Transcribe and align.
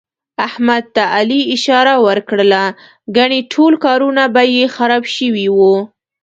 احمد 0.47 0.83
ته 0.95 1.03
علي 1.15 1.41
اشاره 1.55 1.93
ور 2.05 2.19
کړله، 2.29 2.63
ګني 3.15 3.39
ټول 3.53 3.73
کارونه 3.85 4.23
به 4.33 4.43
یې 4.55 4.63
خراب 4.75 5.03
شوي 5.15 5.47
وو. 5.57 5.75